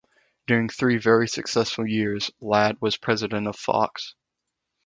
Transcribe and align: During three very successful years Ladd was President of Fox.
During 0.47 0.67
three 0.67 0.97
very 0.97 1.27
successful 1.27 1.85
years 1.85 2.31
Ladd 2.41 2.77
was 2.81 2.97
President 2.97 3.45
of 3.47 3.55
Fox. 3.55 4.15